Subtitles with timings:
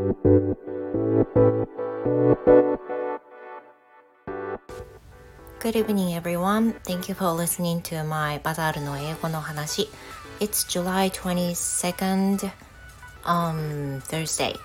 [0.00, 0.56] Good
[5.76, 6.72] evening, everyone.
[6.86, 9.90] Thank you for listening to my バザールの英語の話。
[10.40, 12.50] It's July 22nd,
[13.24, 14.56] um, Thursday.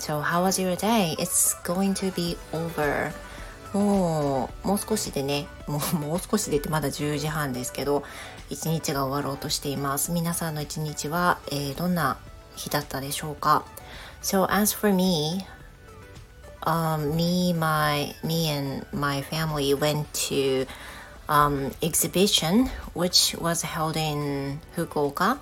[0.00, 1.14] So, how was your day?
[1.18, 3.12] It's going to be over.
[3.72, 8.02] もう、もう少しでね、もう、もう少しでってまだ10時半ですけど、
[8.50, 10.10] 一日が終わろうとしています。
[10.10, 12.16] 皆さんの一日は、えー、どんな
[12.56, 13.64] 日だったでしょうか
[14.25, 15.45] So, as for me,
[16.63, 20.65] um, me, my, me and my family went to
[21.27, 25.39] um, exhibition which was held in Fukuoka.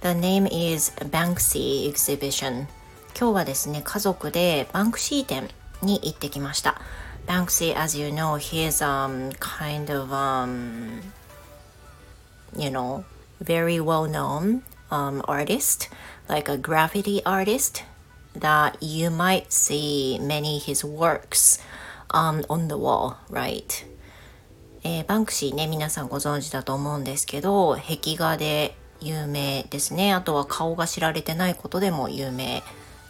[0.00, 2.68] The name is Banksy Exhibition.
[3.18, 5.48] 今日はですね、家族でバンクシー展
[5.80, 6.80] に行ってきました。
[7.26, 11.00] Banksy, as you know, he is um, kind of, um,
[12.56, 13.04] you know,
[13.42, 15.88] very well known um, artist,
[16.28, 17.84] like a graffiti artist
[18.37, 21.61] That you might see many his works
[22.13, 23.85] um, on the wall, right?
[24.83, 30.13] えー、バンクシーね、皆さんご存知だと思うんですけど、壁画で有名ですね。
[30.13, 32.63] あとは顔が知られてないことでも有名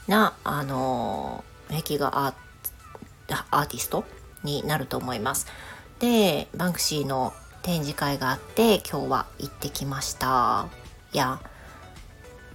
[0.08, 2.36] な、あのー、壁画アー
[3.52, 4.04] アーティスト
[4.44, 5.48] になると思います。
[6.00, 10.68] で、バンクシーの展示会があって、今日は行ってきました。
[11.14, 11.38] Yeah.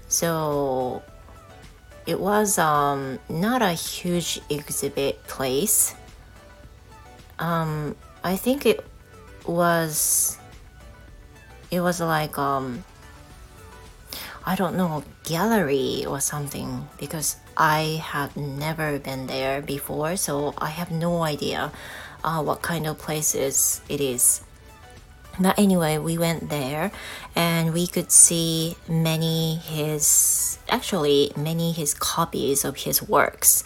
[0.08, 1.02] So,
[2.06, 5.94] it was um, not a huge exhibit place.
[7.38, 8.84] Um, I think it
[9.46, 10.38] was
[11.70, 12.84] it was like um
[14.44, 20.70] I don't know gallery or something because I have never been there before so I
[20.70, 21.72] have no idea
[22.24, 24.42] uh, what kind of places it is
[25.38, 26.90] but anyway we went there
[27.34, 33.64] and we could see many his actually many his copies of his works.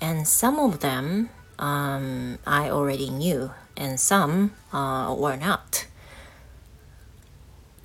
[0.00, 5.86] And some of them um, I already knew and some uh, were not.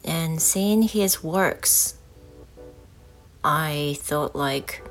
[0.04, 1.96] And seeing his works
[3.44, 4.84] I thought like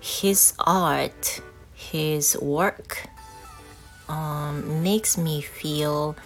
[0.00, 1.40] his art
[1.72, 3.08] his work
[4.08, 6.16] um, makes me feel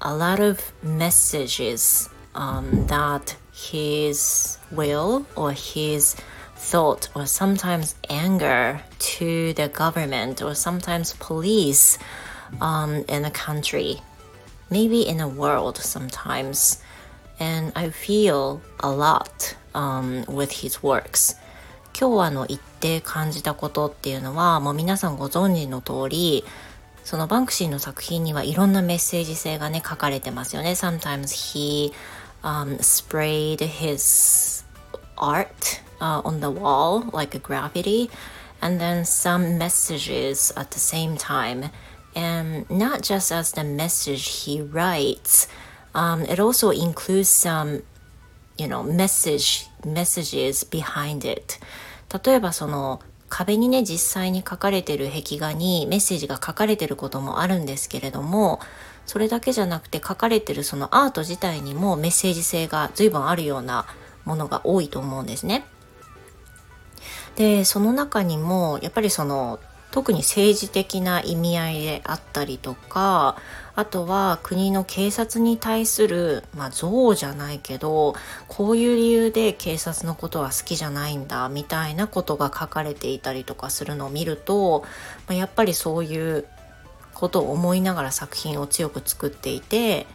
[0.00, 6.16] a lot of messages um, that his will or his
[6.54, 11.98] thought or sometimes anger to the government or sometimes police
[12.60, 14.00] um, in a country,
[14.70, 16.82] maybe in a world sometimes.
[17.38, 21.36] And I feel a lot um, with his works.
[21.98, 26.44] 今日あの言って感じたことっていうのはもう皆さんご存知の通り
[27.04, 30.72] そのバンクシーの作品にはいろんなメッセージ性がね書かれてますよね。
[30.72, 34.64] Sometimes he、um, sprayed his
[35.16, 38.10] art、uh, on the wall like a graffiti
[38.60, 41.70] and then some messages at the same time
[42.14, 45.48] and not just as the message he writes
[45.94, 47.82] um, it also includes some
[48.58, 51.58] you know message messages behind it
[52.24, 53.00] 例えばその
[53.31, 58.59] 壁にね実際に書かれてる壁画にメッセージが書かれてることもあるんですけれども
[59.05, 63.85] それだけじゃなくて書かれてるそのアート自体にもメッセージ性が随分あるような
[64.25, 65.65] ものが多いと思うんですね。
[67.35, 69.59] でその中にもやっぱりその
[69.91, 73.37] 特に政治的な意味合いであったりとか
[73.75, 78.15] あとは国の警察に対する、まあ、憎悪じゃないけど
[78.47, 84.81] こういう理由で警察のことは好きじゃないんだみたいなことが書かれていたりとかするのを見ると、
[85.27, 86.45] まあ、やっぱりそういう
[87.13, 90.07] ことを思いながら作品を強く作っていて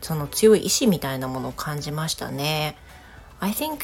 [0.00, 2.76] その強い意志みたいなものを感じましたね。
[3.40, 3.78] I think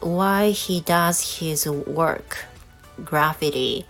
[0.00, 2.53] why he does his work
[3.02, 3.86] graffiti.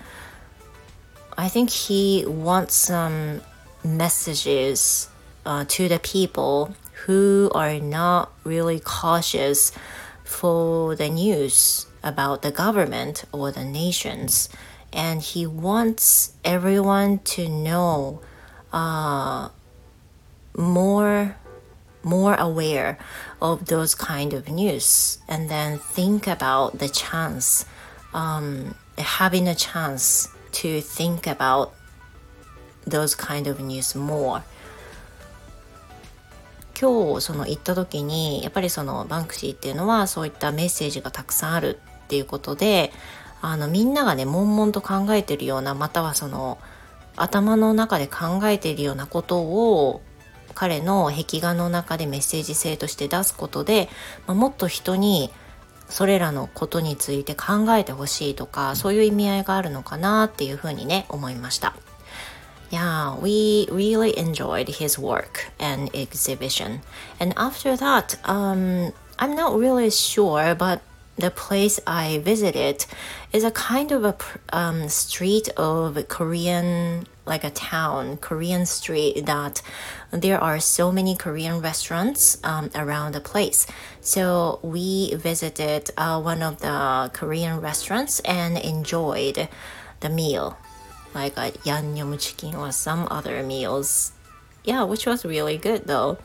[1.36, 3.40] I think he wants some
[3.82, 5.08] messages
[5.44, 9.72] uh, to the people who are not really cautious
[10.24, 14.48] for the news about the government or the nations.
[14.92, 18.20] And he wants everyone to know
[18.72, 19.48] uh,
[20.56, 21.36] more
[22.04, 22.98] more aware
[23.40, 27.64] of those kind of news and then think about the chance
[28.12, 31.70] um, having a chance to think about
[32.86, 34.42] those kind of news more.
[36.78, 42.92] 今日その行った時にやっぱりそのバンクシーっていうのはそういったメッセージがたくさんあるっていうことで
[43.40, 46.58] あのみんながね悶々と考えてるようなまたはその
[47.16, 50.02] 頭の中で考えているようなことを
[50.54, 53.88] 彼の壁画の中でメッセージ性として出すことで、
[54.26, 55.30] まあ、もっと人に
[55.88, 61.74] それらのことについて考えてほしいとかそういう意味合いがあるのかなっていうふうにね思いました。
[62.70, 66.80] Yeah, we really enjoyed his work and exhibition.
[67.20, 70.80] And after that, um, I'm not really sure, but
[71.16, 72.84] the place I visited
[73.32, 74.16] is a kind of a
[74.52, 79.62] um, street of Korean, like a town, Korean street, that
[80.10, 83.66] there are so many Korean restaurants um, around the place.
[84.00, 89.48] So we visited uh, one of the Korean restaurants and enjoyed
[90.00, 90.58] the meal,
[91.14, 94.12] like a yangnyeom chicken or some other meals.
[94.64, 96.18] Yeah, which was really good though.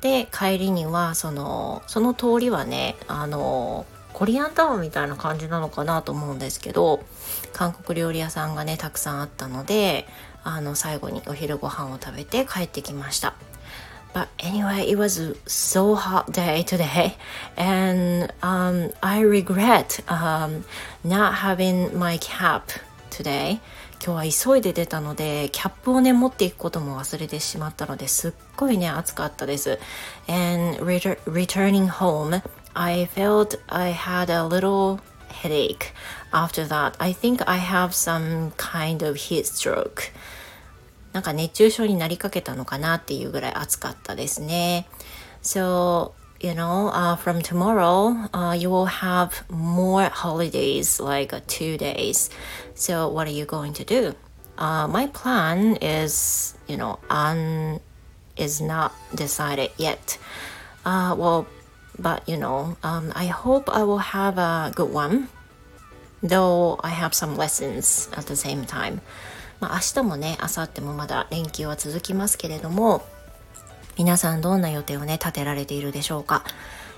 [0.00, 7.04] で帰りにはそのその通りはねあのコリアンタウンみたいな感じなのかなと思うんですけど
[7.52, 10.06] 韓国料理屋さんがねたくさんあったので
[10.44, 13.34] あの最後にお昼ご飯を食べて帰ってきました。
[14.14, 17.14] But anyway, it was so hot day today,
[17.56, 20.64] and um, I regret um,
[21.04, 22.72] not having my cap
[23.10, 23.60] today.
[24.04, 29.78] 今日は急いで出たのでキャップをね持っていくことも忘れてしまったのですっごいね暑かったです
[30.28, 32.40] and returning home
[32.77, 34.99] I felt I had a little
[35.29, 35.93] headache
[36.31, 40.11] after that I think I have some kind of heat stroke
[41.13, 44.87] なんか熱中症になりかけたのかなっていうぐらい暑かったですね
[45.41, 46.13] So
[46.43, 52.29] you know, uh, from tomorrow, uh, you will have more holidays, like uh, two days.
[52.75, 54.13] So, what are you going to do?
[54.57, 57.79] Uh, my plan is, you know, un
[58.35, 60.17] is not decided yet.
[60.85, 61.47] Uh, well,
[62.00, 65.28] but you know, um, I hope I will have a good one.
[66.22, 69.00] Though I have some lessons at the same time.
[69.60, 73.02] まあ、明日もね、明後日もまだ連休は続きますけれども、
[73.98, 76.44] 皆さんどんな予定をね立てられているでしょうか、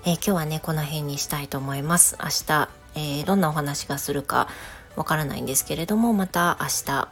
[0.04, 4.48] えー、今日はねこの辺にしたいと思います明日、えー、どんなお話がするか
[4.96, 7.08] わからないんですけれどもまた明日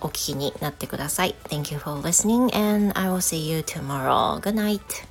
[0.00, 4.40] お聞きになってください Thank you for listening and I will see you tomorrow.
[4.40, 5.09] Good night